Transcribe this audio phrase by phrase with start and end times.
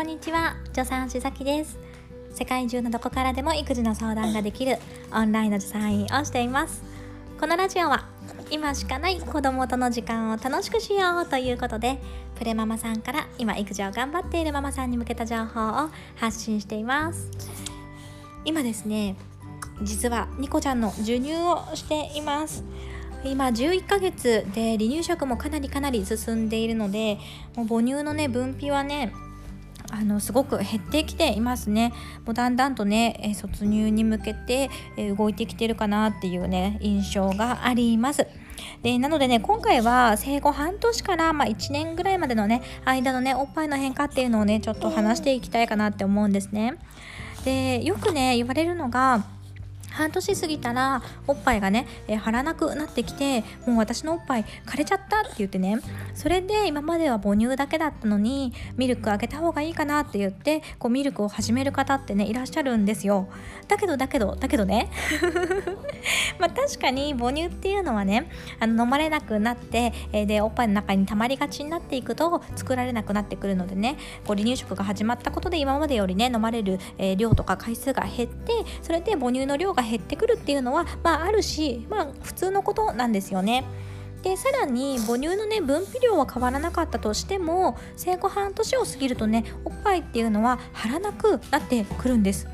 [0.00, 0.56] こんにちは。
[0.72, 1.78] 助産師崎です。
[2.32, 4.78] 世界中のどこからでも育児の相談ができる
[5.12, 6.82] オンラインの助産院をしています。
[7.38, 8.06] このラジオは
[8.50, 11.98] 今しかない子供との時間を楽しくしようということで
[12.38, 17.30] プレママさんから今育児を頑張っているママさんに向けた情報を発信しています。
[18.46, 19.16] 今ですね
[19.82, 22.64] 実はニコちゃんの授乳をしています。
[23.22, 27.18] 今11ヶ月で離乳食もかなりかなり進んでいるので
[27.54, 29.12] もう母乳のね分泌はね
[29.90, 31.92] あのすごく減ってきていますね。
[32.24, 38.26] もうだんだんとね、え卒入に向けて、え動いてきてるかなっていうね印象があります。
[38.82, 46.78] でなのでね今回は生後半年から、まあ、1年ぐらいまでのね間のねおっぱいの変化っていうのをねちょっと話していきたいかなって思うんですね。
[47.44, 49.24] でよくね言われるのが
[49.90, 55.78] 半年過ぎたらおっぱいがね、え、張らなくなってきてもう私のおっぱい枯れちゃったって言ってね。
[56.14, 63.28] それで今までは母乳だけだったのにミルクあげた方がいいかなって言ってこうミルクを始める方ってねいらっしゃるんですよ。
[63.68, 64.90] だけどだけどだけどね。
[66.38, 83.64] まあ確かに母乳っていうのはねあの飲まれなくなって、え、でおっぱいの中に溜まりがちになっていくと作られなくなってくるのでねこう離乳食が始まったことで今までよりね飲まれる、え、量とか回数が減ってそれで母乳の量がが減ってくるっていうのは、まあ、あるし、まあ、普通のことなんですよね。
[84.22, 92.46] でさらに母乳のね分泌量は変わらなかったとしても生後半年を過ぎるとねおっぱいっていうのは張らなくなってくるんです。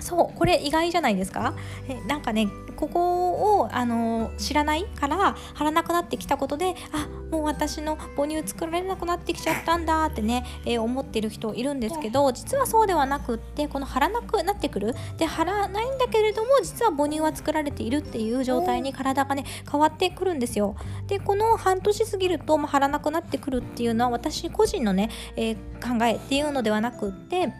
[0.00, 1.54] そうこれ意外じゃないですか？
[1.88, 2.46] えなんかね
[2.82, 14.96] ここをあの知らないから貼らなくなってきたことであもう私の母乳作られなくなってきちゃったんだってね、えー、思ってる人いるんですけど実はそうではなくってこの貼らなくなってくる。
[15.16, 20.74] で貼らないんだけれども実は母乳は作られているっていう状態に体がね変わってくるんですよ。
[21.06, 27.52] でこの半年過ぎると、まあ、貼らなくなってくるっていうのは私個人のね、えー、考えっていうのではなくって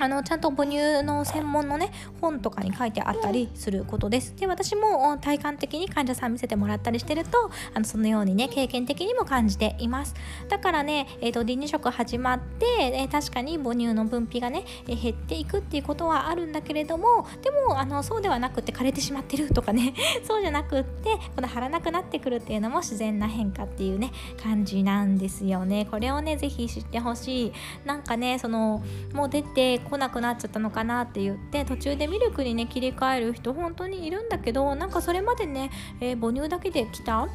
[0.00, 4.34] あのちゃんと母乳の専門のね本とかに書いてあったりすることです。
[4.36, 10.16] で私も体感的に患者さん見せてもらったりしてるとあのそのようにね経験的にも感じています。
[10.48, 19.94] だからね、えーと、離乳食始まって、えー、確かに母乳の分泌がね、えー、減っていくっていうことはあるんだけれどもでもあのそうではなくて枯れてしまってるとかね
[20.26, 24.10] そうじゃなくってこの張らなくなってくるっていうのも自然な変化っていうね
[24.42, 25.86] 感じなんですよね。
[25.88, 27.52] これをね是非知ってほしい。
[27.84, 28.82] なんかねその
[29.12, 35.70] もう出て来なくなっちゃったのかなって言って途中でミルクにね切り替える人本当にいるんだけどけどなんかそれまでね、
[36.00, 37.28] えー、母乳だけで来た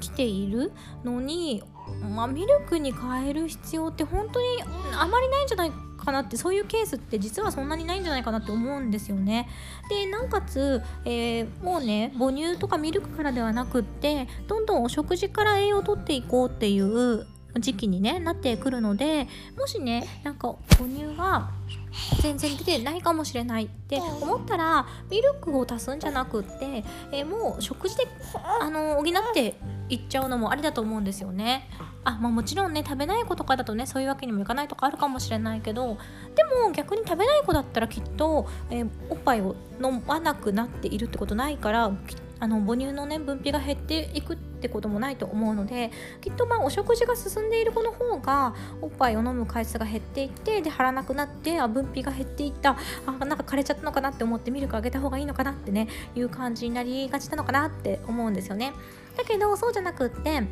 [0.00, 0.72] 来ている
[1.04, 1.62] のに、
[2.14, 4.46] まあ、ミルクに変える必要って本当に
[4.98, 9.48] あまりないんじゃないかなってそういうケースって実はそんなにないんじゃないかなって思うんですよね。
[9.90, 17.26] でなおかつ、えー、もうね母乳とかミルクからではなくってどんどんお食事から栄養をとっていこうっていう
[17.58, 19.26] 時期に、ね、なってくるので
[19.58, 21.50] もしねなんか母乳が
[22.22, 28.06] 全然出てないかもしれないって思ったらミルクを足すんじゃなくって、え、もう食事で
[28.60, 29.56] あの補って
[29.88, 31.68] いっちゃうのもありだと思うんですよね。
[32.04, 35.98] あまあ、もちろんね食べない子とかだとねそういうわけにもいかないとかあるかもしれないけど
[36.34, 41.92] でも逆に食べない子だったらきっと、えー、おっぱいを飲まなくなっているってことないから
[42.38, 45.90] あの母乳のね分泌が減っていくってってこともないと思うので
[46.20, 52.76] きっとまあお食事が進んでいる子の方がおっぱいを飲む回数が減っていってで張らなくなってあ分泌が減っていった
[53.06, 58.72] あなんか枯れちゃったのかなって思ってミルクあげた方がいいのかなってねいう感じになりがちなのかなって思うんですよね。
[59.16, 60.42] だけどそうじゃなくって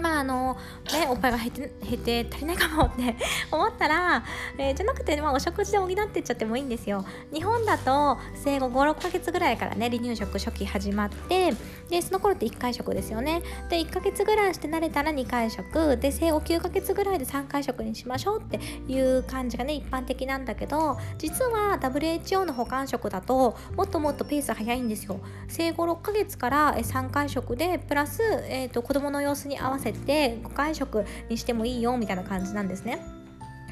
[0.00, 0.56] まああの
[0.92, 3.16] ね、おっぱいが減って減って足りないかもって
[3.50, 4.24] 思ったら、
[4.58, 7.04] えー、じゃなくて、まあ、お食事で補ってっちゃってもいいんですよ。
[7.32, 11.52] 日本だと生後56ヶ月ぐらいからね離乳食初期始まって
[11.88, 13.42] でその頃って1回食ですよね。
[13.68, 15.96] で1ヶ月ぐらいして慣れたら2回食。
[15.96, 25.20] で生後9ヶ月ぐらいで3回食にしましょうっていう感じがね一般的なんだけど実は WHO の保管食だともっともっとペース早いんですよ。
[25.48, 33.13] 生後6ヶ月から3回食でプラス、えー、と子供の様子に合わせせて5回食にしてもいいよみたいな感じなんですね。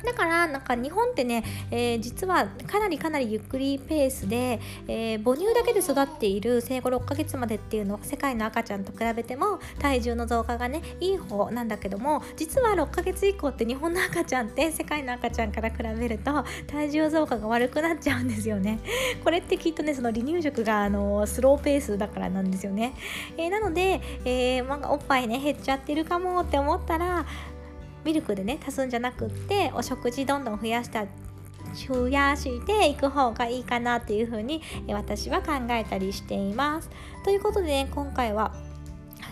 [0.05, 18.81] だからなんか日本ってね、えー、実はかなりかなりゆっくりペースで、えー、母乳だけで育っている生後6ヶ月までっていうのは世界の赤ちゃんと比べても体重の増加がねいい方なんだけども実は6ヶ月以降って日本の赤ちゃんって世界の赤ちゃんから比べると体重増加が悪くなっちゃうんですよね。
[19.25, 22.95] これってきっとねその離乳食があのスローペースだからなんですよね。
[23.37, 27.27] えー、なので、えーまあ、おっぱいね減っちゃってるかもって思ったら
[28.05, 31.07] ミルクでね足すんじゃなくってお食事どんどん増やした
[31.89, 36.91] 増やしていく方がいいかなっていうふうに私は考えたりしています。
[37.25, 38.53] ということで、ね、今回は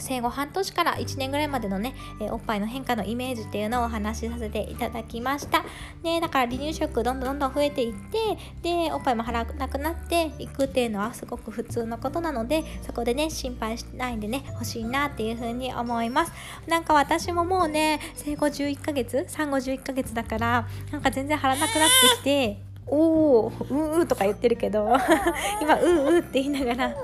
[0.00, 5.64] 生後半年から1年ぐらいまでのね、えおっぱいの変化のイメージっていうのをお話しさせていただきました。
[6.02, 16.32] ねだから離乳食どんどんどんどん増えていってでおっぱいも払わなくなっていくっていうのはすごく普通のことなのでそこでね心配しないんでね欲しいなっていうふうに思います。
[16.66, 24.88] なんか私ももうね生後11ヶ月産後11ヶ月だからなんか全然張らなくなってきておおうんうんとか言ってるけど
[25.62, 26.94] 今うんうんって言いながら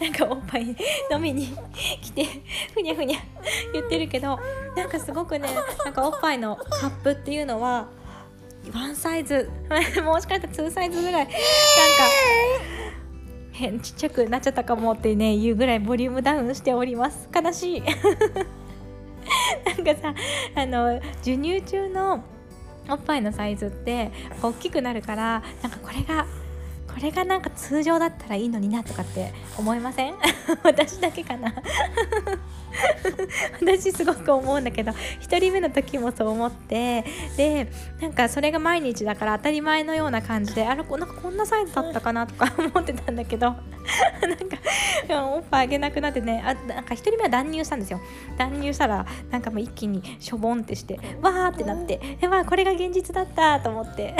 [0.00, 0.76] なんかおっぱい
[1.10, 1.56] 飲みに
[2.00, 2.26] 来て
[2.74, 3.20] ふにゃふにゃ
[3.72, 4.38] 言ってるけど
[4.76, 5.48] なんかすごくね
[5.84, 7.88] なんかおっぱいのカップっていうのは
[8.74, 9.50] ワンサイズ
[10.04, 11.32] もしかしたら2サイズぐらいなんか
[13.52, 17.28] 変ちっちゃくなっちゃったかもってね言うぐらいボリュームダウンしております。
[17.34, 17.82] 悲しい。
[19.64, 20.14] なんかさ
[20.54, 22.24] あの授乳中の
[22.88, 24.10] おっぱいのサイズって
[24.42, 26.26] 大きくなるからなんかこれが
[26.94, 30.14] これがなんか通常だったらいいのになとかって思いません？
[30.62, 31.52] 私だけかな？
[33.60, 37.04] 私すごく思うんだけど1人目の時もそう思って
[37.36, 37.68] で
[38.00, 43.58] なんかそれが毎日だから当たり前のような感じであれなんかこんなサイズだったかなとか 思ってたんだけどなん
[44.48, 48.00] かおっぱいあげなくなってねあなんか1人目は断乳したんですよ。
[48.38, 54.14] 断乳したらなんかもう一気にしょぼんってしてわーってなってえまあこれが現実だったと思って。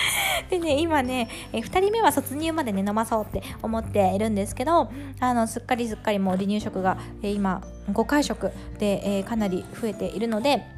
[0.50, 4.90] でね今ね、え2人目は卒乳までね飲まそうって思っているんですけど
[5.20, 7.62] あのすっかりすっかりもう離乳食が、え今
[7.92, 10.75] 5回食で、え、かなり増えているので。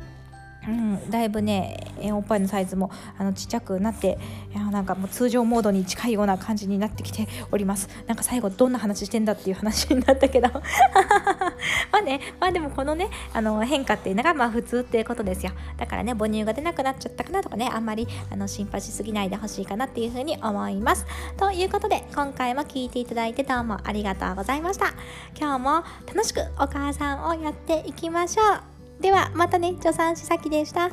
[0.69, 4.19] うん、だいぶねおっぱいのサイズもあのちっちゃくなって
[4.53, 7.89] いやなんかもう通常モードに近いような感じになってきております。
[8.07, 10.49] なんか最後どんな話してんだっていう話になったけど。
[11.91, 15.53] まあねまあでもこのねあの変化っていうのがまあ普通っていうことですよ。
[15.79, 21.07] だからね母乳が出なくなっちゃったかなとかねあんまりあの心配しすぎないでほしいかなっていうふうに思います。
[21.39, 24.93] ということで今回も聞いていただいてどうもありがとうございました。
[25.39, 25.71] 今日も
[26.07, 28.43] 楽しくお母さんをやっていきましょ
[28.75, 28.78] う。
[29.01, 30.91] ではまたね助産師さきでした。